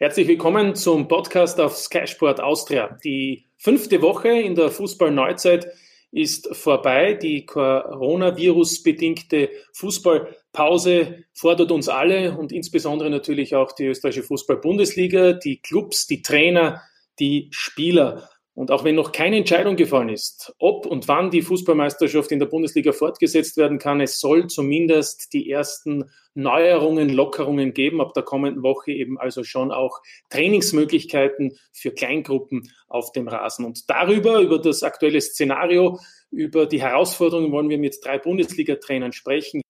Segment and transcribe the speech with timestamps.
[0.00, 2.96] Herzlich willkommen zum Podcast auf Sky Sport Austria.
[3.02, 5.66] Die fünfte Woche in der Fußballneuzeit
[6.12, 7.14] ist vorbei.
[7.14, 16.06] Die Coronavirus-bedingte Fußballpause fordert uns alle und insbesondere natürlich auch die österreichische Fußball-Bundesliga, die Clubs,
[16.06, 16.80] die Trainer,
[17.18, 18.30] die Spieler.
[18.58, 22.46] Und auch wenn noch keine Entscheidung gefallen ist, ob und wann die Fußballmeisterschaft in der
[22.46, 28.00] Bundesliga fortgesetzt werden kann, es soll zumindest die ersten Neuerungen, Lockerungen geben.
[28.00, 30.00] Ab der kommenden Woche eben also schon auch
[30.30, 33.64] Trainingsmöglichkeiten für Kleingruppen auf dem Rasen.
[33.64, 36.00] Und darüber, über das aktuelle Szenario,
[36.32, 39.62] über die Herausforderungen wollen wir mit drei Bundesliga-Trainern sprechen.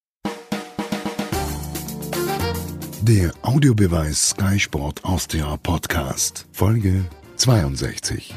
[3.02, 7.04] Der Audiobeweis Sky Sport Austria Podcast, Folge
[7.36, 8.34] 62.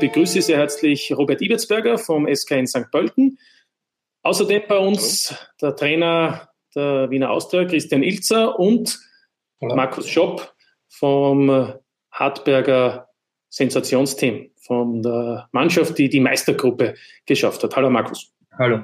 [0.00, 2.90] begrüße sehr herzlich Robert Ibertsberger vom SK in St.
[2.90, 3.38] Pölten.
[4.22, 5.40] Außerdem bei uns Hallo.
[5.60, 8.98] der Trainer der Wiener Austria, Christian Ilzer und
[9.60, 9.76] Hallo.
[9.76, 10.54] Markus Schopp
[10.88, 11.74] vom
[12.10, 13.08] Hartberger
[13.48, 16.94] Sensationsteam, von der Mannschaft, die die Meistergruppe
[17.26, 17.76] geschafft hat.
[17.76, 18.32] Hallo Markus.
[18.58, 18.82] Hallo.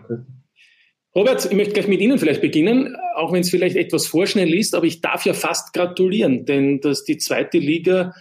[1.14, 4.74] Robert, ich möchte gleich mit Ihnen vielleicht beginnen, auch wenn es vielleicht etwas vorschnell ist,
[4.74, 8.12] aber ich darf ja fast gratulieren, denn dass die zweite Liga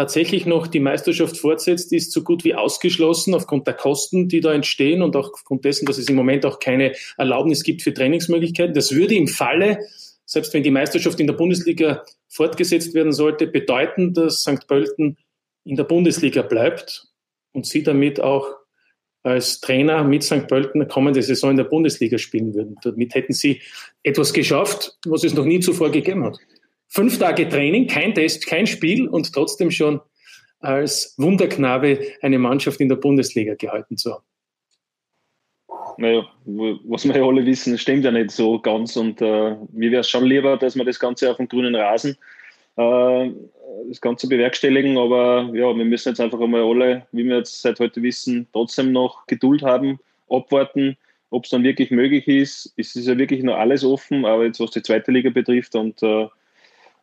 [0.00, 4.54] tatsächlich noch die Meisterschaft fortsetzt, ist so gut wie ausgeschlossen aufgrund der Kosten, die da
[4.54, 8.72] entstehen und auch aufgrund dessen, dass es im Moment auch keine Erlaubnis gibt für Trainingsmöglichkeiten.
[8.72, 9.80] Das würde im Falle,
[10.24, 14.66] selbst wenn die Meisterschaft in der Bundesliga fortgesetzt werden sollte, bedeuten, dass St.
[14.66, 15.18] Pölten
[15.64, 17.06] in der Bundesliga bleibt
[17.52, 18.46] und sie damit auch
[19.22, 20.48] als Trainer mit St.
[20.48, 22.76] Pölten kommende Saison in der Bundesliga spielen würden.
[22.82, 23.60] Damit hätten sie
[24.02, 26.38] etwas geschafft, was es noch nie zuvor gegeben hat
[26.90, 30.00] fünf Tage Training, kein Test, kein Spiel und trotzdem schon
[30.58, 34.24] als Wunderknabe eine Mannschaft in der Bundesliga gehalten zu haben.
[35.96, 38.96] Naja, was wir ja alle wissen, stimmt ja nicht so ganz.
[38.96, 42.16] Und äh, mir wäre es schon lieber, dass wir das Ganze auf dem grünen Rasen
[42.76, 43.30] äh,
[43.88, 44.98] das Ganze bewerkstelligen.
[44.98, 48.92] Aber ja, wir müssen jetzt einfach einmal alle, wie wir jetzt seit heute wissen, trotzdem
[48.92, 49.98] noch Geduld haben,
[50.28, 50.96] abwarten,
[51.30, 52.72] ob es dann wirklich möglich ist.
[52.76, 56.02] Es ist ja wirklich noch alles offen, aber jetzt was die zweite Liga betrifft und
[56.02, 56.28] äh,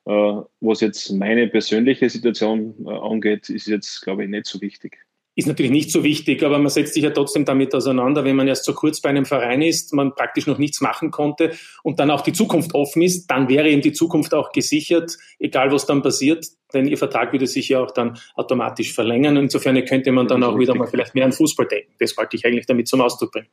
[0.07, 4.97] was jetzt meine persönliche Situation äh, angeht, ist jetzt, glaube ich, nicht so wichtig.
[5.35, 8.47] Ist natürlich nicht so wichtig, aber man setzt sich ja trotzdem damit auseinander, wenn man
[8.47, 11.51] erst so kurz bei einem Verein ist, man praktisch noch nichts machen konnte
[11.83, 15.71] und dann auch die Zukunft offen ist, dann wäre eben die Zukunft auch gesichert, egal
[15.71, 19.37] was dann passiert, denn ihr Vertrag würde sich ja auch dann automatisch verlängern.
[19.37, 20.69] Insofern könnte man dann auch richtig.
[20.69, 21.93] wieder mal vielleicht mehr an Fußball denken.
[21.99, 23.49] Das wollte ich eigentlich damit zum Ausdruck bringen.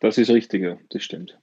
[0.00, 1.36] Das ist richtig, ja, das stimmt.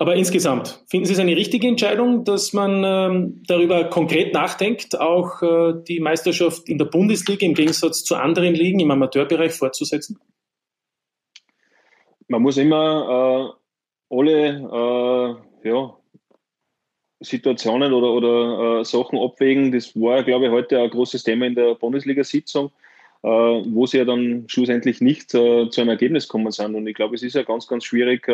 [0.00, 5.42] Aber insgesamt, finden Sie es eine richtige Entscheidung, dass man ähm, darüber konkret nachdenkt, auch
[5.42, 10.18] äh, die Meisterschaft in der Bundesliga im Gegensatz zu anderen Ligen im Amateurbereich fortzusetzen?
[12.28, 13.52] Man muss immer
[14.10, 15.94] äh, alle äh, ja,
[17.20, 19.70] Situationen oder, oder äh, Sachen abwägen.
[19.70, 22.70] Das war, glaube ich, heute ein großes Thema in der Bundesliga-Sitzung,
[23.22, 26.74] äh, wo sie ja dann schlussendlich nicht äh, zu einem Ergebnis kommen sind.
[26.74, 28.26] Und ich glaube, es ist ja ganz, ganz schwierig,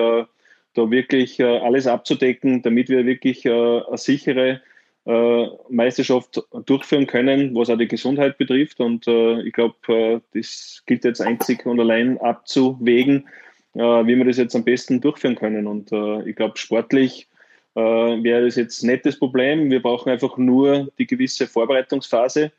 [0.77, 4.61] da wirklich äh, alles abzudecken, damit wir wirklich äh, eine sichere
[5.07, 8.81] äh, Meisterschaft durchführen können, was auch die Gesundheit betrifft.
[8.81, 13.29] Und ich glaube, das gilt jetzt einzig und allein abzuwägen,
[13.75, 15.69] wie wir das jetzt am besten durchführen können.
[15.69, 15.93] Und
[16.27, 17.29] ich glaube, sportlich
[17.75, 19.71] wäre das jetzt nicht das Problem.
[19.71, 22.51] Wir brauchen einfach nur die gewisse Vorbereitungsphase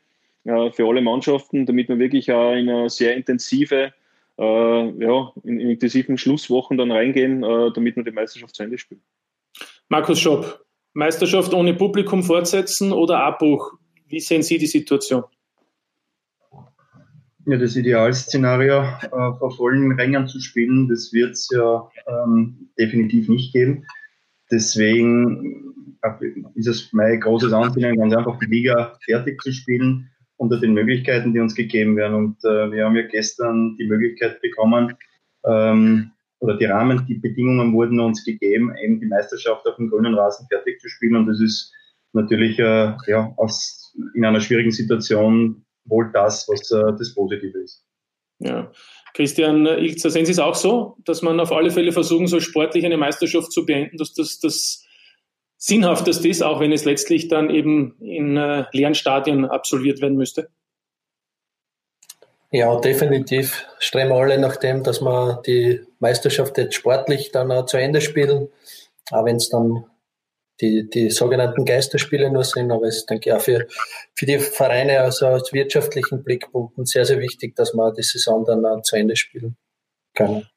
[0.44, 3.92] für alle Mannschaften, damit wir wirklich auch in eine sehr intensive
[4.38, 8.78] äh, ja, in, in, intensiven Schlusswochen dann reingehen, äh, damit wir die Meisterschaft zu Ende
[8.78, 9.02] spielen.
[9.88, 13.74] Markus Schopp, Meisterschaft ohne Publikum fortsetzen oder Abbruch?
[14.06, 15.24] Wie sehen Sie die Situation?
[17.46, 23.28] Ja, das Idealszenario, äh, vor vollen Rängen zu spielen, das wird es ja ähm, definitiv
[23.28, 23.86] nicht geben.
[24.50, 25.74] Deswegen
[26.54, 31.34] ist es mein großes Ansinnen, ganz einfach die Liga fertig zu spielen unter den Möglichkeiten,
[31.34, 32.14] die uns gegeben werden.
[32.14, 34.96] Und äh, wir haben ja gestern die Möglichkeit bekommen,
[35.44, 40.14] ähm, oder die Rahmen, die Bedingungen wurden uns gegeben, eben die Meisterschaft auf dem grünen
[40.14, 41.16] Rasen fertig zu spielen.
[41.16, 41.72] Und das ist
[42.12, 47.84] natürlich äh, ja, aus, in einer schwierigen Situation wohl das, was äh, das Positive ist.
[48.38, 48.70] Ja.
[49.14, 52.84] Christian Ilzer, sehen Sie es auch so, dass man auf alle Fälle versuchen soll, sportlich
[52.84, 54.86] eine Meisterschaft zu beenden, dass das, das
[55.58, 60.48] sinnhafteste ist, auch wenn es letztlich dann eben in äh, leeren Stadien absolviert werden müsste?
[62.50, 67.76] Ja, definitiv streben alle nach dem, dass wir die Meisterschaft jetzt sportlich dann auch zu
[67.76, 68.48] Ende spielen,
[69.10, 69.84] auch wenn es dann
[70.60, 73.66] die, die sogenannten Geisterspiele nur sind, aber es ist, denke ich, auch für,
[74.14, 78.64] für die Vereine also aus wirtschaftlichen Blickpunkten sehr, sehr wichtig, dass wir die Saison dann
[78.64, 79.56] auch zu Ende spielen
[80.14, 80.48] können.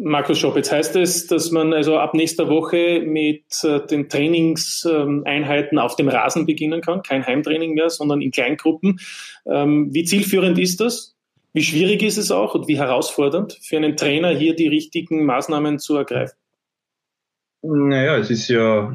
[0.00, 5.78] Markus Schopp, jetzt heißt es, dass man also ab nächster Woche mit äh, den Trainingseinheiten
[5.78, 7.02] auf dem Rasen beginnen kann.
[7.02, 9.00] Kein Heimtraining mehr, sondern in Kleingruppen.
[9.46, 11.16] Ähm, wie zielführend ist das?
[11.52, 15.78] Wie schwierig ist es auch und wie herausfordernd für einen Trainer hier die richtigen Maßnahmen
[15.78, 16.36] zu ergreifen?
[17.62, 18.92] Naja, es ist ja,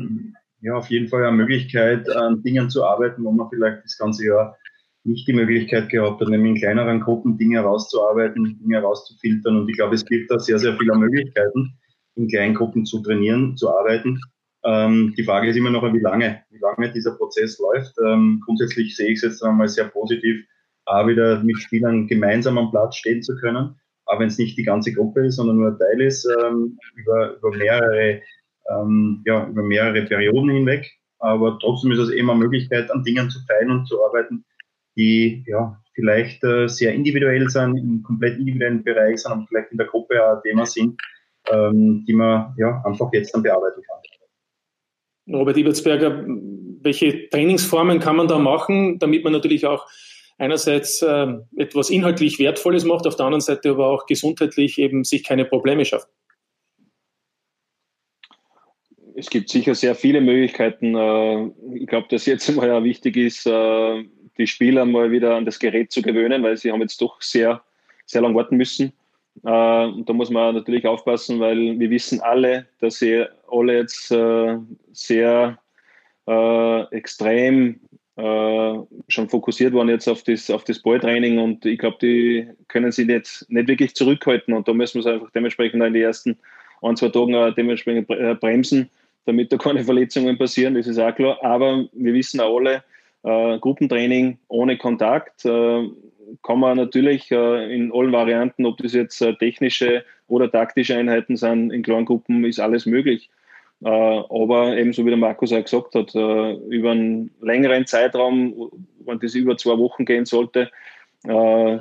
[0.62, 4.26] ja auf jeden Fall eine Möglichkeit, an Dingen zu arbeiten, wo man vielleicht das ganze
[4.26, 4.58] Jahr
[5.04, 9.58] nicht die Möglichkeit gehabt hat, nämlich in kleineren Gruppen Dinge herauszuarbeiten, Dinge herauszufiltern.
[9.58, 11.78] Und ich glaube, es gibt da sehr, sehr viele Möglichkeiten,
[12.16, 14.20] in kleinen Gruppen zu trainieren, zu arbeiten.
[14.64, 17.94] Ähm, die Frage ist immer noch, wie lange, wie lange dieser Prozess läuft.
[18.06, 20.46] Ähm, grundsätzlich sehe ich es jetzt einmal sehr positiv,
[20.86, 24.64] auch wieder mit Spielern gemeinsam am Platz stehen zu können, auch wenn es nicht die
[24.64, 28.22] ganze Gruppe ist, sondern nur ein Teil ist, ähm, über, über mehrere,
[28.70, 30.90] ähm, ja, über mehrere Perioden hinweg.
[31.20, 34.46] Aber trotzdem ist es immer eine Möglichkeit, an Dingen zu feilen und zu arbeiten,
[34.96, 39.78] die ja vielleicht äh, sehr individuell sind, im komplett individuellen Bereich sind, aber vielleicht in
[39.78, 41.00] der Gruppe auch ein Thema sind,
[41.50, 45.36] ähm, die man ja einfach jetzt dann bearbeiten kann.
[45.36, 46.26] Robert Ibertsberger,
[46.82, 49.88] welche Trainingsformen kann man da machen, damit man natürlich auch
[50.38, 55.24] einerseits äh, etwas inhaltlich Wertvolles macht, auf der anderen Seite aber auch gesundheitlich eben sich
[55.24, 56.10] keine Probleme schafft?
[59.16, 60.96] Es gibt sicher sehr viele Möglichkeiten.
[60.96, 64.04] Äh, ich glaube, dass jetzt mal ja wichtig ist, äh,
[64.38, 67.62] die Spieler mal wieder an das Gerät zu gewöhnen, weil sie haben jetzt doch sehr,
[68.06, 68.94] sehr lang warten müssen.
[69.44, 74.12] Äh, und da muss man natürlich aufpassen, weil wir wissen alle, dass sie alle jetzt
[74.12, 74.58] äh,
[74.92, 75.58] sehr
[76.28, 77.80] äh, extrem
[78.16, 78.74] äh,
[79.08, 83.08] schon fokussiert waren jetzt auf das, auf das Balltraining und ich glaube, die können sich
[83.08, 86.38] jetzt nicht wirklich zurückhalten und da müssen wir es einfach dementsprechend in den ersten
[86.84, 88.08] ein, zwei Tagen dementsprechend
[88.40, 88.90] bremsen,
[89.26, 91.44] damit da keine Verletzungen passieren, das ist auch klar.
[91.44, 92.84] Aber wir wissen auch alle,
[93.24, 95.90] äh, Gruppentraining ohne Kontakt äh,
[96.42, 101.38] kann man natürlich äh, in allen Varianten, ob das jetzt äh, technische oder taktische Einheiten
[101.38, 103.30] sind, in kleinen Gruppen ist alles möglich.
[103.84, 108.72] Äh, aber ebenso wie der Markus auch gesagt hat, äh, über einen längeren Zeitraum,
[109.06, 110.70] wenn das über zwei Wochen gehen sollte,
[111.26, 111.80] ja,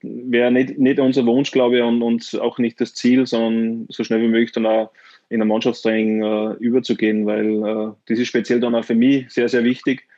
[0.00, 4.02] wäre nicht, nicht unser Wunsch, glaube ich, und, und auch nicht das Ziel, sondern so
[4.02, 4.90] schnell wie möglich dann auch
[5.28, 9.50] in ein Mannschaftstraining äh, überzugehen, weil äh, das ist speziell dann auch für mich sehr,
[9.50, 10.08] sehr wichtig,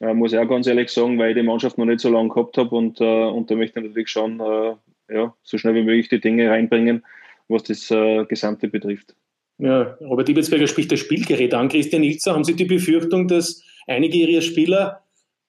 [0.00, 2.30] äh, muss ich auch ganz ehrlich sagen, weil ich die Mannschaft noch nicht so lange
[2.30, 4.74] gehabt habe und, äh, und da möchte ich natürlich schon äh,
[5.14, 7.04] ja, so schnell wie möglich die Dinge reinbringen,
[7.48, 9.14] was das äh, Gesamte betrifft.
[9.58, 11.68] Ja, Robert Ibelsberger spricht das Spielgerät an.
[11.68, 15.02] Christian Ilzer, haben Sie die Befürchtung, dass einige Ihrer Spieler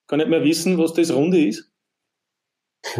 [0.08, 1.72] gar nicht mehr wissen, was das Runde ist?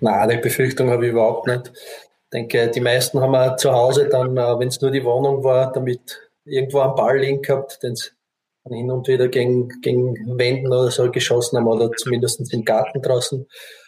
[0.00, 1.70] Nein, die Befürchtung habe ich überhaupt nicht.
[1.74, 5.44] Ich denke, die meisten haben wir zu Hause dann, äh, wenn es nur die Wohnung
[5.44, 8.08] war, damit irgendwo einen Ball liegen gehabt, den sie
[8.68, 13.46] hin und wieder gegen, gegen Wänden oder so geschossen haben oder zumindest im Garten draußen.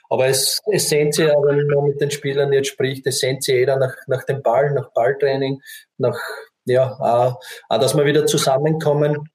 [0.09, 3.43] Aber es, es sehnt sich ja, wenn man mit den Spielern jetzt spricht, es sehnt
[3.43, 5.61] sich jeder nach, nach dem Ball, nach Balltraining,
[5.97, 6.19] nach,
[6.65, 9.29] ja, auch, auch dass wir wieder zusammenkommen.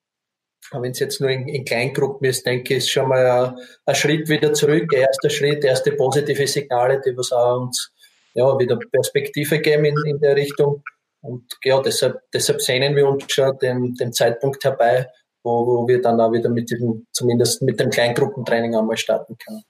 [0.72, 3.56] Wenn es jetzt nur in, in, Kleingruppen ist, denke ich, ist schon mal ein,
[3.86, 7.92] ein Schritt wieder zurück, erster Schritt, erste positive Signale, die was auch uns
[8.34, 10.84] ja, wieder Perspektive geben in, in der Richtung.
[11.22, 15.08] Und ja, deshalb, deshalb sehnen wir uns schon den, den Zeitpunkt herbei,
[15.48, 19.64] wo, wo wir dann auch wieder mit dem, zumindest mit dem Kleingruppentraining einmal starten können.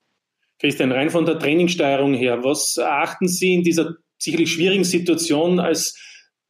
[0.60, 5.96] Christian, rein von der Trainingssteuerung her, was erachten Sie in dieser sicherlich schwierigen Situation als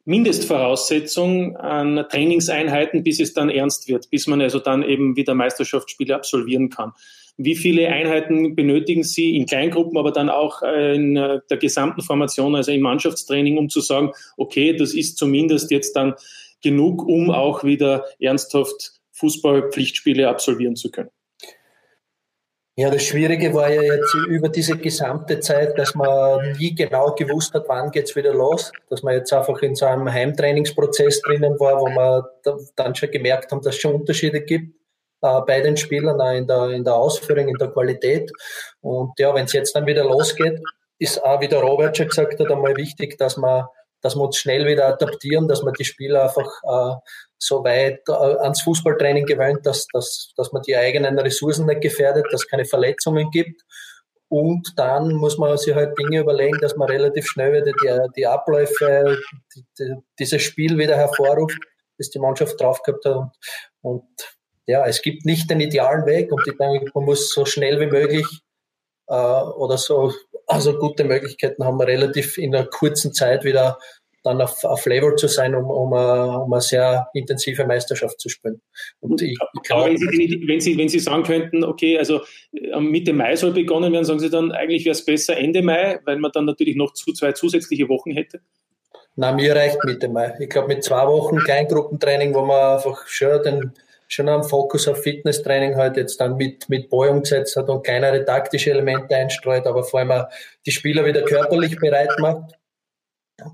[0.06, 6.14] Mindestvoraussetzung an Trainingseinheiten, bis es dann ernst wird, bis man also dann eben wieder Meisterschaftsspiele
[6.14, 6.92] absolvieren kann?
[7.36, 12.72] Wie viele Einheiten benötigen Sie in Kleingruppen, aber dann auch in der gesamten Formation, also
[12.72, 16.14] im Mannschaftstraining, um zu sagen, okay, das ist zumindest jetzt dann
[16.62, 21.10] genug, um auch wieder ernsthaft Fußballpflichtspiele absolvieren zu können.
[22.76, 27.52] Ja, das Schwierige war ja jetzt über diese gesamte Zeit, dass man nie genau gewusst
[27.54, 28.70] hat, wann geht's wieder los.
[28.88, 32.22] Dass man jetzt einfach in so einem Heimtrainingsprozess drinnen war, wo man
[32.76, 34.76] dann schon gemerkt haben, dass es schon Unterschiede gibt
[35.22, 38.30] äh, bei den Spielern, auch in der, in der Ausführung, in der Qualität.
[38.80, 40.60] Und ja, wenn es jetzt dann wieder losgeht,
[41.00, 43.64] ist auch, wie der Robert schon gesagt hat, einmal wichtig, dass man
[44.00, 46.96] dass wir uns schnell wieder adaptieren, dass man die Spieler einfach äh,
[47.38, 52.26] so weit äh, ans Fußballtraining gewöhnt, dass, dass, dass man die eigenen Ressourcen nicht gefährdet,
[52.30, 53.62] dass es keine Verletzungen gibt.
[54.28, 58.26] Und dann muss man sich halt Dinge überlegen, dass man relativ schnell wieder die, die
[58.26, 59.18] Abläufe,
[59.54, 61.58] die, die, dieses Spiel wieder hervorruft,
[61.96, 63.14] das die Mannschaft drauf gehabt hat.
[63.14, 63.32] Und,
[63.80, 64.04] und
[64.66, 67.86] ja, es gibt nicht den idealen Weg und ich denke, man muss so schnell wie
[67.86, 68.26] möglich
[69.08, 70.12] äh, oder so
[70.48, 73.78] also gute Möglichkeiten haben wir relativ in einer kurzen Zeit wieder
[74.24, 78.28] dann auf, auf Flavor zu sein, um, um, eine, um eine sehr intensive Meisterschaft zu
[78.28, 78.60] spielen.
[79.00, 82.20] Und ich, ich glaube, wenn, Sie, wenn, Sie, wenn Sie sagen könnten, okay, also
[82.52, 86.00] äh, Mitte Mai soll begonnen werden, sagen Sie dann, eigentlich wäre es besser Ende Mai,
[86.04, 88.40] weil man dann natürlich noch zwei zusätzliche Wochen hätte?
[89.14, 90.34] Na, mir reicht Mitte Mai.
[90.40, 93.72] Ich glaube, mit zwei Wochen Kleingruppentraining, wo man einfach schon den
[94.08, 98.24] schon einen Fokus auf Fitnesstraining halt jetzt dann mit, mit Boy umgesetzt hat und kleinere
[98.24, 100.28] taktische Elemente einstreut, aber vor allem auch
[100.66, 102.54] die Spieler wieder körperlich bereit macht.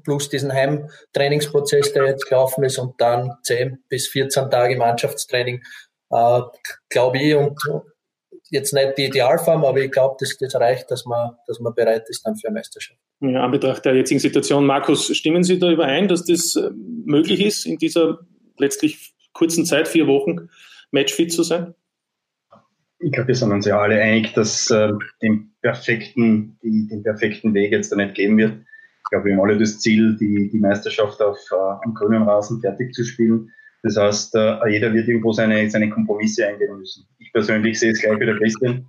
[0.05, 5.63] Plus diesen Heimtrainingsprozess, der jetzt gelaufen ist und dann 10 bis 14 Tage Mannschaftstraining,
[6.11, 6.41] äh,
[6.89, 7.59] glaube ich, und
[8.51, 12.09] jetzt nicht die Idealform, aber ich glaube, dass das reicht, dass man, dass man bereit
[12.09, 12.99] ist dann für eine Meisterschaft.
[13.21, 16.71] Ja, an Betracht der jetzigen Situation, Markus, stimmen Sie da überein, dass das äh,
[17.05, 18.21] möglich ist, in dieser
[18.57, 20.49] letztlich kurzen Zeit, vier Wochen,
[20.91, 21.75] matchfit zu sein?
[23.01, 27.53] Ich glaube, wir sind uns ja alle einig, dass äh, den, perfekten, die, den perfekten
[27.53, 28.53] Weg jetzt da nicht geben wird.
[28.53, 32.61] Ich glaube, wir haben alle das Ziel, die, die Meisterschaft auf, äh, am grünen Rasen
[32.61, 33.51] fertig zu spielen.
[33.83, 37.07] Das heißt, äh, jeder wird irgendwo seine, seine Kompromisse eingehen müssen.
[37.19, 38.89] Ich persönlich sehe es gleich wie der Christian.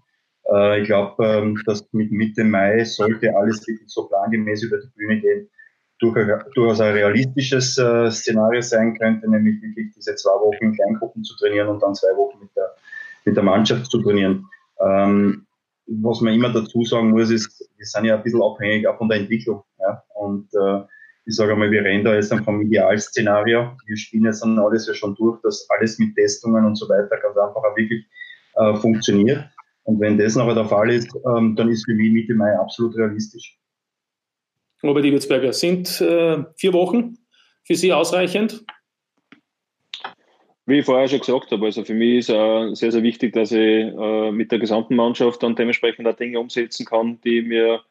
[0.53, 5.19] Äh, ich glaube, ähm, dass mit Mitte Mai sollte alles so plangemäß über die Bühne
[5.19, 5.49] gehen,
[5.99, 11.35] durchaus ein realistisches äh, Szenario sein könnte, nämlich wirklich diese zwei Wochen in Kleingruppen zu
[11.37, 12.75] trainieren und dann zwei Wochen mit der,
[13.23, 14.45] mit der Mannschaft zu trainieren.
[14.79, 15.45] Ähm,
[15.87, 19.07] was man immer dazu sagen muss, ist, wir sind ja ein bisschen abhängig auch von
[19.07, 19.63] der Entwicklung.
[19.79, 20.03] Ja?
[20.15, 20.81] Und äh,
[21.25, 23.71] ich sage einmal, wir rennen da jetzt vom Idealszenario.
[23.85, 27.17] Wir spielen jetzt dann alles ja schon durch, dass alles mit Testungen und so weiter
[27.17, 28.05] ganz einfach auch wirklich
[28.55, 29.43] äh, funktioniert.
[29.83, 32.95] Und wenn das nachher der Fall ist, ähm, dann ist für mich Mitte Mai absolut
[32.97, 33.57] realistisch.
[34.87, 37.17] Robert Iwitzberger, sind äh, vier Wochen
[37.63, 38.63] für Sie ausreichend?
[40.67, 43.51] Wie ich vorher schon gesagt habe, also für mich ist äh, sehr, sehr wichtig, dass
[43.51, 47.81] ich äh, mit der gesamten Mannschaft dann dementsprechend auch Dinge umsetzen kann, die mir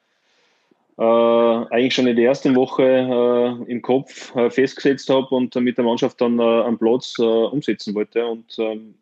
[0.98, 5.76] äh, eigentlich schon in der ersten Woche äh, im Kopf äh, festgesetzt habe und mit
[5.76, 8.26] der Mannschaft dann am Platz äh, umsetzen wollte.
[8.26, 8.94] Und ähm,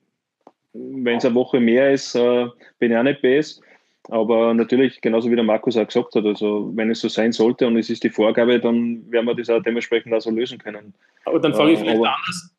[0.72, 3.60] wenn es eine Woche mehr ist, bin ich auch nicht besser.
[4.08, 7.66] Aber natürlich, genauso wie der Markus auch gesagt hat, also wenn es so sein sollte
[7.66, 10.94] und es ist die Vorgabe, dann werden wir das auch dementsprechend auch so lösen können.
[11.24, 12.52] Aber dann frage ich vielleicht aber, anders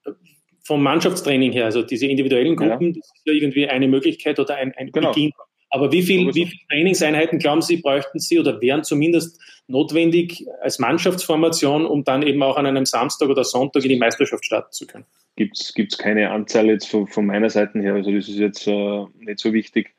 [0.65, 2.99] vom Mannschaftstraining her, also diese individuellen Gruppen, ja.
[2.99, 5.11] das ist ja irgendwie eine Möglichkeit oder ein, ein genau.
[5.11, 5.31] Beginn
[5.73, 10.77] aber wie, viel, wie viele Trainingseinheiten glauben Sie, bräuchten Sie oder wären zumindest notwendig als
[10.77, 14.85] Mannschaftsformation, um dann eben auch an einem Samstag oder Sonntag in die Meisterschaft starten zu
[14.85, 15.05] können?
[15.35, 17.95] Gibt es keine Anzahl jetzt von, von, meiner Seite her.
[17.95, 19.95] Also das ist jetzt äh, nicht so wichtig,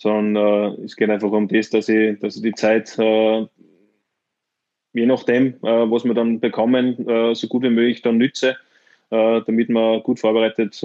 [0.00, 3.46] sondern äh, es geht einfach um das, dass ich, dass ich die Zeit, äh,
[4.92, 8.56] je nachdem, äh, was wir dann bekommen, äh, so gut wie möglich dann nütze,
[9.10, 10.82] äh, damit wir gut vorbereitet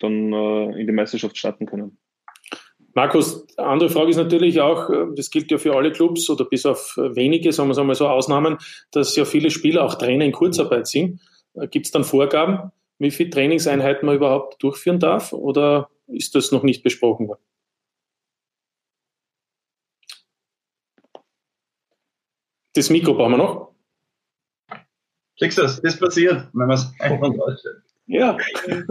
[0.00, 1.96] dann in die Meisterschaft starten können.
[2.94, 6.64] Markus, andere Frage ist natürlich auch, äh, das gilt ja für alle Clubs oder bis
[6.64, 8.58] auf wenige, sagen wir es einmal so, Ausnahmen,
[8.92, 11.20] dass ja viele Spieler auch Trainer in Kurzarbeit sind.
[11.54, 16.52] Äh, Gibt es dann Vorgaben, wie viele Trainingseinheiten man überhaupt durchführen darf oder ist das
[16.52, 17.42] noch nicht besprochen worden?
[22.74, 23.74] Das Mikro brauchen wir noch.
[25.38, 25.80] Kriegst du das?
[25.80, 27.82] Das passiert, wenn man es einfach ausstellt.
[28.06, 28.36] Ja.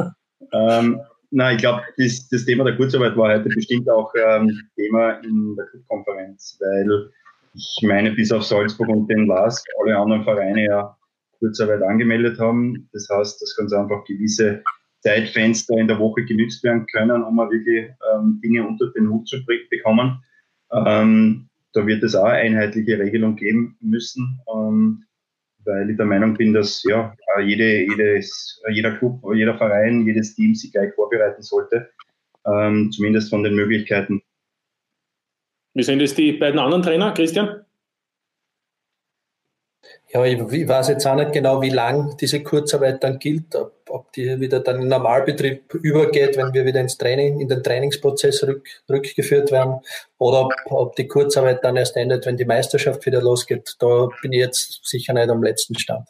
[0.51, 1.01] ähm,
[1.35, 5.55] Nein, ich glaube, das, das, Thema der Kurzarbeit war heute bestimmt auch ähm, Thema in
[5.55, 7.09] der Clubkonferenz, weil
[7.55, 10.95] ich meine, bis auf Salzburg und den LASK alle anderen Vereine ja
[11.39, 12.87] Kurzarbeit angemeldet haben.
[12.93, 14.63] Das heißt, dass ganz einfach gewisse
[14.99, 19.27] Zeitfenster in der Woche genützt werden können, um mal wirklich ähm, Dinge unter den Hut
[19.27, 19.37] zu
[19.71, 20.23] bekommen.
[20.71, 24.39] Ähm, da wird es auch eine einheitliche Regelung geben müssen.
[24.53, 25.05] Ähm,
[25.65, 30.55] weil ich der Meinung bin, dass ja, jede, jedes, jeder Club, jeder Verein, jedes Team
[30.55, 31.89] sich gleich vorbereiten sollte,
[32.45, 34.21] ähm, zumindest von den Möglichkeiten.
[35.73, 37.65] Wie sind es die beiden anderen Trainer, Christian?
[40.13, 43.73] Ja, ich, ich, weiß jetzt auch nicht genau, wie lang diese Kurzarbeit dann gilt, ob,
[43.89, 48.43] ob, die wieder dann in Normalbetrieb übergeht, wenn wir wieder ins Training, in den Trainingsprozess
[48.43, 49.79] rück, rückgeführt werden,
[50.19, 53.75] oder ob, ob, die Kurzarbeit dann erst endet, wenn die Meisterschaft wieder losgeht.
[53.79, 56.07] Da bin ich jetzt sicher nicht am letzten Stand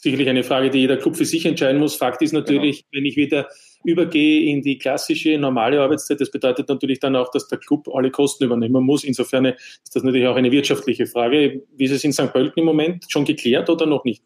[0.00, 1.96] sicherlich eine Frage, die jeder Club für sich entscheiden muss.
[1.96, 2.98] Fakt ist natürlich, genau.
[2.98, 3.48] wenn ich wieder
[3.84, 8.10] übergehe in die klassische normale Arbeitszeit, das bedeutet natürlich dann auch, dass der Club alle
[8.10, 9.04] Kosten übernehmen muss.
[9.04, 11.62] Insofern ist das natürlich auch eine wirtschaftliche Frage.
[11.76, 12.32] Wie ist es in St.
[12.32, 14.22] Pölten im Moment schon geklärt oder noch nicht?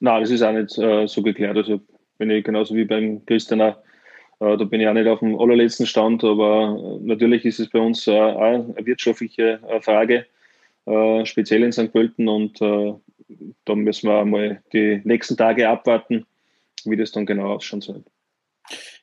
[0.00, 1.56] Nein, das ist auch nicht äh, so geklärt.
[1.56, 1.80] Also
[2.18, 3.74] bin ich genauso wie beim Christian
[4.40, 7.70] äh, da bin ich auch nicht auf dem allerletzten Stand, aber äh, natürlich ist es
[7.70, 10.26] bei uns äh, auch eine wirtschaftliche äh, Frage,
[10.86, 11.92] äh, speziell in St.
[11.92, 12.60] Pölten und
[13.64, 16.26] da müssen wir mal die nächsten Tage abwarten,
[16.84, 18.04] wie das dann genau ausschauen soll.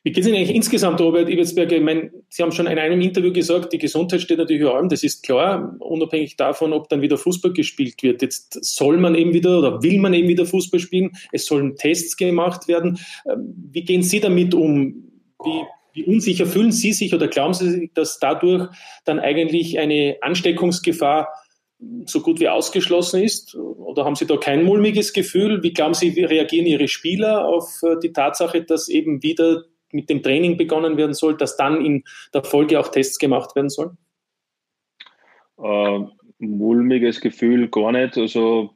[0.02, 1.76] Wie geht es Ihnen eigentlich insgesamt, Robert Ibersberger?
[1.76, 4.88] Ich meine, Sie haben schon in einem Interview gesagt, die Gesundheit steht natürlich über allem,
[4.88, 8.22] das ist klar, unabhängig davon, ob dann wieder Fußball gespielt wird.
[8.22, 12.16] Jetzt soll man eben wieder oder will man eben wieder Fußball spielen, es sollen Tests
[12.16, 12.98] gemacht werden.
[13.28, 15.10] Ähm, wie gehen Sie damit um?
[15.42, 15.62] Wie,
[15.94, 18.68] wie unsicher fühlen Sie sich oder glauben Sie, dass dadurch
[19.04, 21.28] dann eigentlich eine Ansteckungsgefahr
[22.06, 23.54] so gut wie ausgeschlossen ist?
[23.54, 25.62] Oder haben Sie da kein mulmiges Gefühl?
[25.62, 30.10] Wie glauben Sie, wie reagieren Ihre Spieler auf äh, die Tatsache, dass eben wieder mit
[30.10, 32.04] dem Training begonnen werden soll, dass dann in
[32.34, 33.96] der Folge auch Tests gemacht werden sollen?
[35.62, 36.00] Äh,
[36.38, 38.16] mulmiges Gefühl gar nicht.
[38.16, 38.70] Also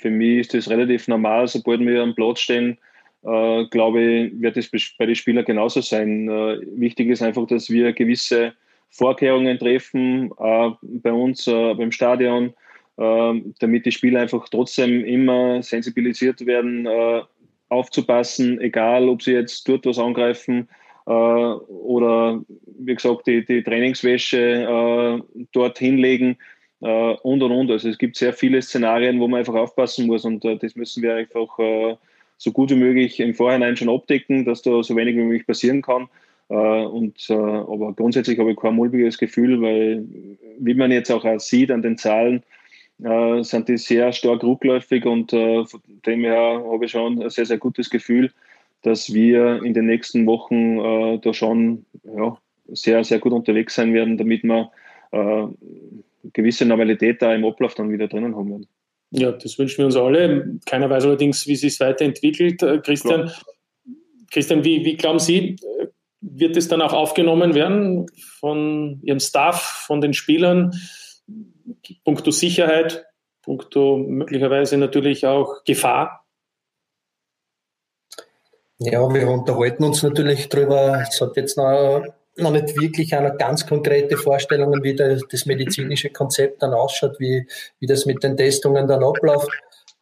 [0.00, 2.78] für mich ist das relativ normal, sobald wir am Platz stehen.
[3.22, 6.28] Äh, glaube ich, wird es bei den Spielern genauso sein.
[6.28, 8.52] Äh, wichtig ist einfach, dass wir gewisse
[8.90, 12.54] Vorkehrungen treffen, äh, bei uns äh, beim Stadion,
[12.96, 17.22] äh, damit die Spieler einfach trotzdem immer sensibilisiert werden, äh,
[17.68, 20.68] aufzupassen, egal ob sie jetzt dort was angreifen
[21.06, 22.40] oder
[22.78, 25.22] wie gesagt die, die Trainingswäsche
[25.52, 26.38] dort hinlegen
[26.80, 27.70] und und und.
[27.70, 31.16] Also es gibt sehr viele Szenarien, wo man einfach aufpassen muss und das müssen wir
[31.16, 31.58] einfach
[32.38, 35.82] so gut wie möglich im Vorhinein schon abdecken, dass da so wenig wie möglich passieren
[35.82, 36.08] kann.
[36.48, 40.04] Äh, und, äh, aber grundsätzlich habe ich kein mulmiges Gefühl, weil,
[40.58, 42.42] wie man jetzt auch sieht an den Zahlen,
[43.02, 47.46] äh, sind die sehr stark rückläufig und von dem her habe ich schon ein sehr,
[47.46, 48.30] sehr gutes Gefühl,
[48.82, 52.36] dass wir in den nächsten Wochen da schon ja,
[52.68, 54.70] sehr, sehr gut unterwegs sein werden, damit wir
[56.32, 58.66] gewisse Normalität da im Ablauf dann wieder drinnen haben werden.
[59.16, 60.58] Ja, das wünschen wir uns alle.
[60.66, 62.62] Keiner weiß allerdings, wie es sich weiterentwickelt.
[62.62, 63.42] Äh, Christian, Klar.
[64.32, 65.73] Christian wie, wie glauben Sie, äh,
[66.36, 68.06] wird es dann auch aufgenommen werden
[68.40, 70.72] von Ihrem Staff, von den Spielern,
[72.04, 73.06] punkto Sicherheit,
[73.42, 76.24] punkto möglicherweise natürlich auch Gefahr?
[78.78, 81.04] Ja, wir unterhalten uns natürlich darüber.
[81.08, 82.02] Es hat jetzt noch
[82.36, 87.46] noch nicht wirklich eine ganz konkrete Vorstellungen, wie das, das medizinische Konzept dann ausschaut, wie,
[87.78, 89.50] wie das mit den Testungen dann abläuft.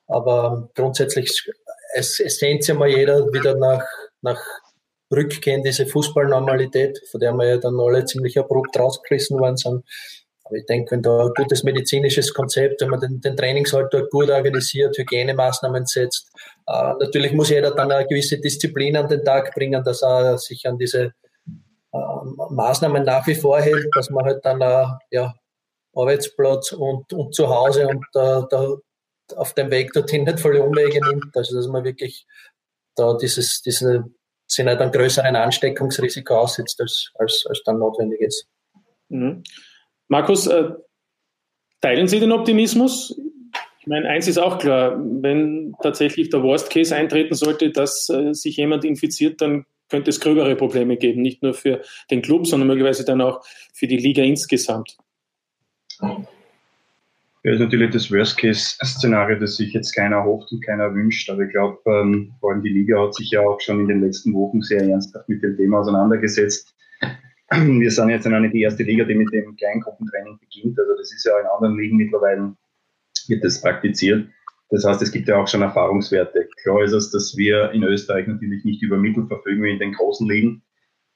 [0.07, 1.51] Aber grundsätzlich,
[1.95, 3.85] es, es sehnt sich mal jeder wieder nach,
[4.23, 4.41] nach
[5.13, 9.85] Rückkehr in diese Fußballnormalität, von der wir ja dann alle ziemlich abrupt rausgerissen worden sind.
[10.45, 14.31] Aber ich denke, wenn da ein gutes medizinisches Konzept, wenn man den, den Trainingsalltag gut
[14.31, 16.31] organisiert, Hygienemaßnahmen setzt,
[16.67, 20.67] äh, natürlich muss jeder dann eine gewisse Disziplin an den Tag bringen, dass er sich
[20.67, 21.13] an diese
[21.95, 25.35] ähm, Maßnahmen nach wie vor hält, dass man halt dann äh, ja,
[25.95, 28.77] Arbeitsplatz und, und zu Hause und äh, da
[29.37, 31.37] auf dem Weg dorthin nicht volle Umwege nimmt.
[31.37, 32.27] Also dass man wirklich
[32.95, 34.05] da dieses, diese
[34.55, 38.47] sind halt einen größeren Ansteckungsrisiko aussetzt, als, als, als dann notwendig ist.
[39.09, 39.43] Mhm.
[40.09, 40.71] Markus, äh,
[41.81, 43.19] teilen Sie den Optimismus?
[43.81, 48.33] Ich meine, eins ist auch klar, wenn tatsächlich der Worst Case eintreten sollte, dass äh,
[48.33, 52.69] sich jemand infiziert, dann könnte es gröbere Probleme geben, nicht nur für den Club, sondern
[52.69, 54.97] möglicherweise dann auch für die Liga insgesamt.
[57.45, 61.29] Ja, ist natürlich das Worst-Case-Szenario, das sich jetzt keiner hofft und keiner wünscht.
[61.29, 64.01] Aber ich glaube, ähm, vor allem die Liga hat sich ja auch schon in den
[64.01, 66.73] letzten Wochen sehr ernsthaft mit dem Thema auseinandergesetzt.
[67.51, 70.79] Wir sind jetzt noch nicht die erste Liga, die mit dem Kleingruppentraining beginnt.
[70.79, 72.55] Also das ist ja in anderen Ligen mittlerweile
[73.29, 74.29] wird das praktiziert.
[74.71, 76.49] Das heißt, es gibt ja auch schon Erfahrungswerte.
[76.63, 79.93] Klar ist es, dass wir in Österreich natürlich nicht über Mittel verfügen wie in den
[79.93, 80.63] großen Ligen.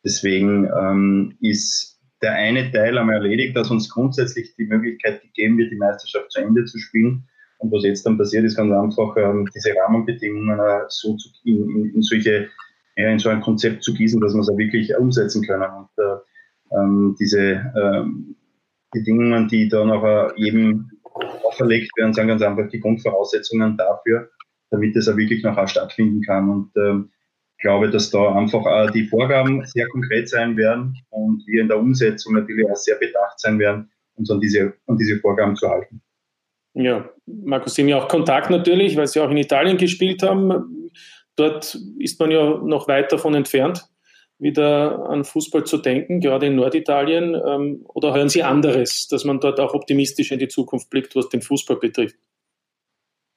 [0.04, 5.70] Deswegen ähm, ist der eine Teil einmal erledigt, dass uns grundsätzlich die Möglichkeit gegeben wird,
[5.70, 7.28] die Meisterschaft zu Ende zu spielen.
[7.58, 11.70] Und was jetzt dann passiert, ist ganz einfach, ähm, diese Rahmenbedingungen äh, so zu, in,
[11.70, 12.48] in, in, solche,
[12.96, 15.70] ja, in so ein Konzept zu gießen, dass wir es auch wirklich umsetzen können.
[15.70, 18.36] Und äh, ähm, diese ähm,
[18.92, 20.90] Bedingungen, die dann auch jedem
[21.44, 24.28] auferlegt werden, sind ganz einfach die Grundvoraussetzungen dafür,
[24.70, 26.50] damit es auch wirklich nachher stattfinden kann.
[26.50, 27.10] Und ähm,
[27.56, 31.68] ich glaube, dass da einfach auch die Vorgaben sehr konkret sein werden und wir in
[31.68, 35.68] der Umsetzung natürlich auch sehr bedacht sein werden, uns an diese, an diese Vorgaben zu
[35.68, 36.02] halten.
[36.74, 40.90] Ja, Markus, Sie haben ja auch Kontakt natürlich, weil Sie auch in Italien gespielt haben.
[41.34, 43.88] Dort ist man ja noch weit davon entfernt
[44.38, 47.34] wieder an Fußball zu denken, gerade in Norditalien?
[47.34, 51.28] Ähm, oder hören Sie anderes, dass man dort auch optimistisch in die Zukunft blickt, was
[51.28, 52.16] den Fußball betrifft?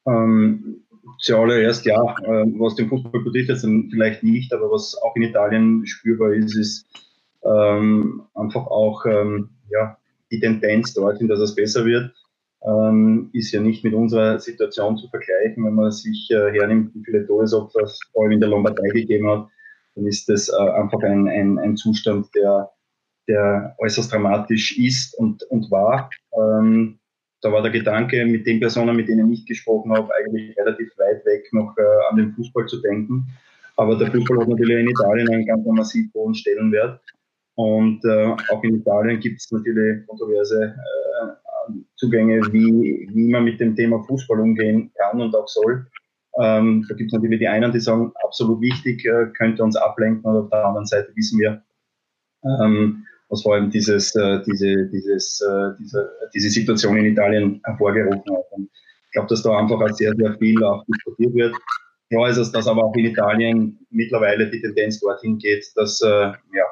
[0.05, 0.83] Ähm,
[1.19, 5.85] zuallererst ja, äh, was den Fußball betrifft, jetzt vielleicht nicht, aber was auch in Italien
[5.85, 6.85] spürbar ist, ist
[7.43, 9.97] ähm, einfach auch ähm, ja,
[10.31, 12.11] die Tendenz dorthin, dass es besser wird.
[12.61, 17.03] Ähm, ist ja nicht mit unserer Situation zu vergleichen, wenn man sich äh, hernimmt, wie
[17.05, 19.47] viele Todesopfer es vor allem in der Lombardei gegeben hat
[19.99, 22.71] dann ist das äh, einfach ein, ein, ein Zustand, der,
[23.27, 26.09] der äußerst dramatisch ist und, und war.
[26.33, 26.98] Ähm,
[27.41, 31.25] da war der Gedanke, mit den Personen, mit denen ich gesprochen habe, eigentlich relativ weit
[31.25, 33.27] weg noch äh, an den Fußball zu denken.
[33.77, 36.99] Aber der Fußball hat natürlich in Italien einen ganz massiv hohen Stellenwert.
[37.55, 43.59] Und äh, auch in Italien gibt es natürlich kontroverse äh, Zugänge, wie, wie man mit
[43.59, 45.85] dem Thema Fußball umgehen kann und auch soll.
[46.41, 50.23] Ähm, da gibt es natürlich die einen, die sagen, absolut wichtig, äh, könnte uns ablenken,
[50.23, 51.61] und auf der anderen Seite wissen wir,
[52.43, 58.19] ähm, was vor allem dieses, äh, diese, dieses, äh, diese, diese Situation in Italien hervorgerufen
[58.35, 58.45] hat.
[58.51, 58.69] Und
[59.05, 61.55] ich glaube, dass da einfach auch sehr, sehr viel auch diskutiert wird.
[62.09, 66.07] Klar ist es, dass aber auch in Italien mittlerweile die Tendenz dorthin geht, dass äh,
[66.07, 66.65] ja,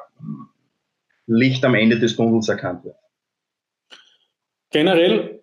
[1.26, 2.96] Licht am Ende des Tunnels erkannt wird.
[4.70, 5.40] Generell,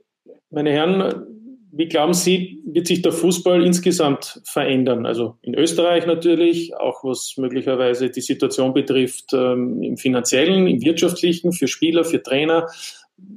[0.49, 1.35] meine Herren,
[1.78, 5.06] wie glauben Sie, wird sich der Fußball insgesamt verändern?
[5.06, 11.52] Also in Österreich natürlich, auch was möglicherweise die Situation betrifft, ähm, im finanziellen, im wirtschaftlichen,
[11.52, 12.68] für Spieler, für Trainer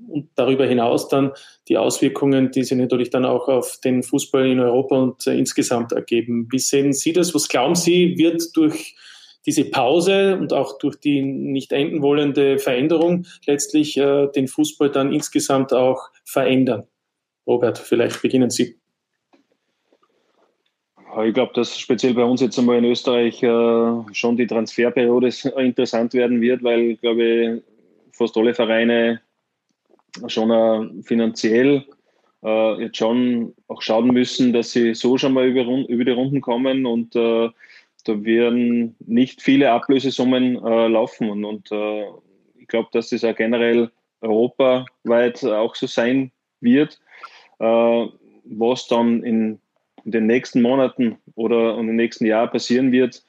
[0.06, 1.32] und darüber hinaus dann
[1.68, 5.90] die Auswirkungen, die sich natürlich dann auch auf den Fußball in Europa und äh, insgesamt
[5.90, 6.46] ergeben.
[6.52, 7.34] Wie sehen Sie das?
[7.34, 8.94] Was glauben Sie, wird durch
[9.46, 15.12] diese Pause und auch durch die nicht enden wollende Veränderung letztlich äh, den Fußball dann
[15.12, 16.84] insgesamt auch verändern?
[17.48, 18.76] Robert, vielleicht beginnen Sie.
[21.24, 26.12] Ich glaube, dass speziell bei uns jetzt einmal in Österreich äh, schon die Transferperiode interessant
[26.12, 27.62] werden wird, weil, glaube ich,
[28.12, 29.22] fast alle Vereine
[30.26, 31.86] schon äh, finanziell
[32.44, 36.42] äh, jetzt schon auch schauen müssen, dass sie so schon mal über, über die Runden
[36.42, 37.48] kommen und äh,
[38.04, 42.04] da werden nicht viele Ablösesummen äh, laufen und, und äh,
[42.58, 46.30] ich glaube, dass das auch generell europaweit auch so sein
[46.60, 47.00] wird.
[47.58, 48.06] Äh,
[48.44, 49.58] was dann in,
[50.04, 53.22] den nächsten Monaten oder in den nächsten Jahren passieren wird,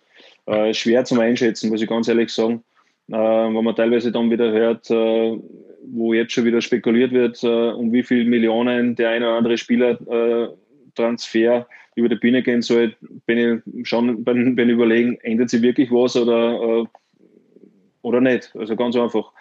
[0.46, 2.64] äh, schwer zum Einschätzen, muss ich ganz ehrlich sagen.
[3.10, 5.38] Äh, wenn man teilweise dann wieder hört, äh,
[5.92, 10.00] wo jetzt schon wieder spekuliert wird, um wie viele Millionen der eine oder andere Spieler
[10.08, 10.50] äh,
[10.96, 16.16] Transfer über die Bühne gehen soll, bin ich schon beim Überlegen, ändert sich wirklich was
[16.16, 16.88] oder,
[18.02, 18.54] oder nicht.
[18.56, 19.32] Also ganz einfach.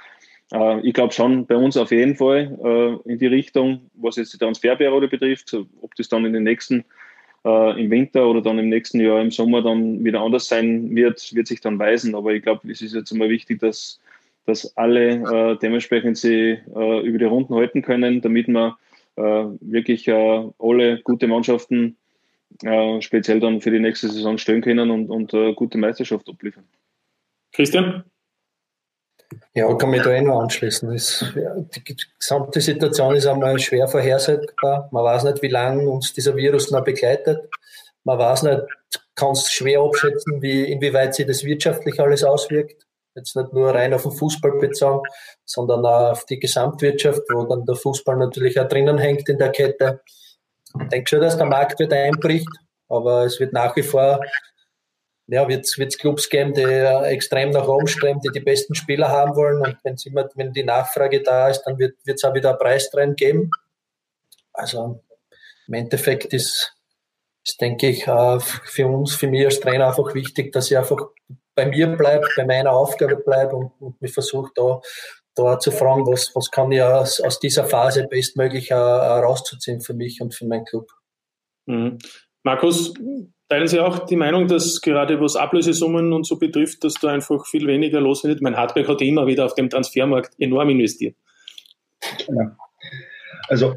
[0.52, 4.32] Äh, ich glaube schon bei uns auf jeden Fall äh, in die Richtung, was jetzt
[4.32, 6.84] die Transferperiode betrifft, ob das dann in den nächsten
[7.44, 11.34] äh, im Winter oder dann im nächsten Jahr im Sommer dann wieder anders sein wird,
[11.34, 12.14] wird sich dann weisen.
[12.14, 14.00] Aber ich glaube, es ist jetzt immer wichtig, dass,
[14.46, 18.78] dass alle dementsprechend sie über die Runden halten können, damit wir
[19.16, 21.96] äh, wirklich alle gute Mannschaften
[23.00, 26.64] speziell dann für die nächste Saison stellen können und, und gute Meisterschaft abliefern.
[27.52, 28.04] Christian?
[29.54, 30.90] Ja, kann mich da eh noch anschließen.
[31.36, 34.88] Ja, die gesamte Situation ist einmal schwer vorhersagbar.
[34.90, 37.48] Man weiß nicht, wie lange uns dieser Virus noch begleitet.
[38.04, 38.62] Man weiß nicht,
[39.14, 42.86] kann es schwer abschätzen, wie, inwieweit sich das wirtschaftlich alles auswirkt.
[43.14, 45.02] Jetzt nicht nur rein auf den Fußball bezogen,
[45.44, 49.50] sondern auch auf die Gesamtwirtschaft, wo dann der Fußball natürlich auch drinnen hängt in der
[49.50, 50.00] Kette.
[50.80, 52.48] Ich denke schon, dass der Markt wieder einbricht,
[52.88, 54.20] aber es wird nach wie vor
[55.28, 59.36] ja, wird es Clubs geben, die extrem nach oben streben, die die besten Spieler haben
[59.36, 59.60] wollen.
[59.60, 63.16] Und wenn's immer, wenn die Nachfrage da ist, dann wird es auch wieder einen Preistrend
[63.18, 63.50] geben.
[64.54, 65.04] Also
[65.66, 66.74] im Endeffekt ist,
[67.44, 71.08] ist denke ich, für uns, für mich als Trainer einfach wichtig, dass ich einfach
[71.54, 74.80] bei mir bleibe, bei meiner Aufgabe bleibe und, und mich versuche da,
[75.34, 80.22] da zu fragen, was, was kann ich aus, aus dieser Phase bestmöglich herauszuziehen für mich
[80.22, 80.88] und für meinen Club.
[81.66, 81.98] Mhm.
[82.44, 82.94] Markus,
[83.48, 87.46] Teilen Sie auch die Meinung, dass gerade was Ablösesummen und so betrifft, dass da einfach
[87.46, 88.42] viel weniger los wird?
[88.42, 91.16] Mein Hardback hat immer wieder auf dem Transfermarkt enorm investiert.
[92.28, 92.56] Ja.
[93.48, 93.74] Also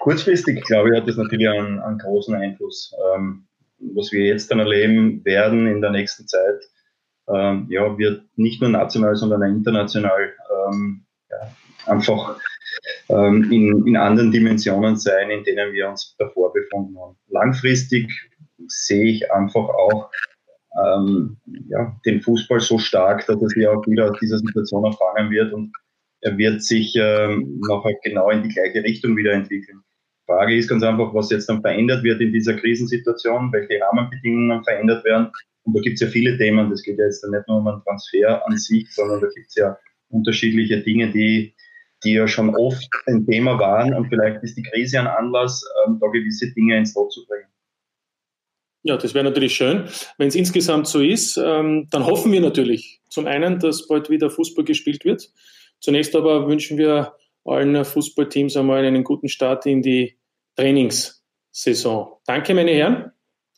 [0.00, 2.92] kurzfristig, glaube ich, hat das natürlich einen, einen großen Einfluss.
[3.14, 3.46] Ähm,
[3.94, 6.60] was wir jetzt dann erleben werden in der nächsten Zeit,
[7.32, 11.54] ähm, ja, wird nicht nur national, sondern international ähm, ja,
[11.86, 12.38] einfach
[13.08, 17.16] ähm, in, in anderen Dimensionen sein, in denen wir uns davor befunden haben.
[17.28, 18.10] Langfristig
[18.68, 20.10] sehe ich einfach auch
[20.84, 21.36] ähm,
[21.68, 25.52] ja, den Fußball so stark, dass er sich auch wieder aus dieser Situation erfangen wird
[25.52, 25.72] und
[26.22, 29.82] er wird sich ähm, nachher genau in die gleiche Richtung wieder entwickeln.
[30.20, 34.62] Die Frage ist ganz einfach, was jetzt dann verändert wird in dieser Krisensituation, welche Rahmenbedingungen
[34.62, 35.32] verändert werden.
[35.64, 36.70] Und da gibt es ja viele Themen.
[36.70, 39.56] Das geht ja jetzt nicht nur um einen Transfer an sich, sondern da gibt es
[39.56, 39.76] ja
[40.10, 41.54] unterschiedliche Dinge, die,
[42.04, 43.92] die ja schon oft ein Thema waren.
[43.92, 47.48] Und vielleicht ist die Krise ein Anlass, ähm, da gewisse Dinge ins Lot zu bringen.
[48.84, 49.88] Ja, das wäre natürlich schön.
[50.18, 54.28] Wenn es insgesamt so ist, ähm, dann hoffen wir natürlich zum einen, dass bald wieder
[54.28, 55.30] Fußball gespielt wird.
[55.80, 57.14] Zunächst aber wünschen wir
[57.44, 60.16] allen Fußballteams einmal einen guten Start in die
[60.56, 62.12] Trainingssaison.
[62.26, 63.12] Danke, meine Herren,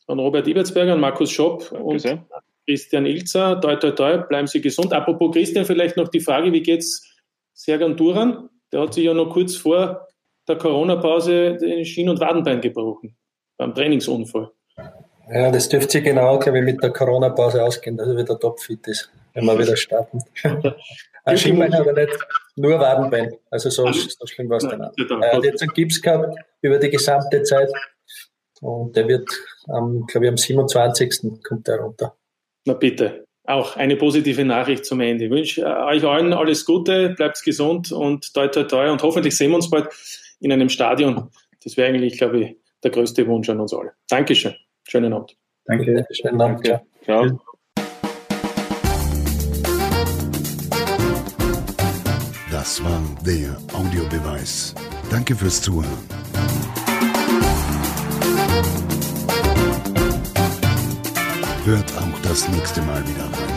[0.07, 2.27] an Robert Ibertsberger, an Markus Schopp Danke und sehr.
[2.67, 3.59] Christian Ilzer.
[3.61, 4.93] Toi, toi, toi, bleiben Sie gesund.
[4.93, 7.15] Apropos Christian, vielleicht noch die Frage, wie geht's
[7.53, 8.49] Sergan Duran?
[8.71, 10.07] Der hat sich ja noch kurz vor
[10.47, 13.15] der Corona-Pause den Schien- und Wadenbein gebrochen
[13.57, 14.51] beim Trainingsunfall.
[15.29, 18.87] Ja, das dürfte sich genau, glaube ich, mit der Corona-Pause ausgehen, dass er wieder topfit
[18.87, 20.19] ist, wenn wir wieder starten.
[21.25, 22.15] Ein Schienbein aber nicht
[22.55, 23.33] nur Wadenbein.
[23.49, 24.93] Also so, so schlimm war es dann auch.
[25.21, 27.71] Er hat jetzt einen Gips gehabt über die gesamte Zeit
[28.61, 29.27] und der wird,
[29.67, 31.43] am, glaube ich, am 27.
[31.43, 32.15] kommt er runter.
[32.65, 33.25] Na bitte.
[33.45, 35.25] auch eine positive Nachricht zum Ende.
[35.25, 39.35] Ich wünsche äh, euch allen alles Gute, bleibt gesund und toi toi toi und hoffentlich
[39.35, 39.89] sehen wir uns bald
[40.39, 41.29] in einem Stadion.
[41.63, 43.93] Das wäre eigentlich, glaube ich, der größte Wunsch an uns alle.
[44.07, 44.55] Dankeschön.
[44.87, 45.35] Schönen Abend.
[45.65, 46.05] Danke.
[46.11, 46.67] Schönen Abend.
[46.67, 46.85] Danke.
[47.03, 47.39] Ciao.
[52.51, 54.73] Das war der Audiobeweis.
[55.09, 55.97] Danke fürs Zuhören.
[61.65, 63.54] Hört auch das nächste Mal wieder rein.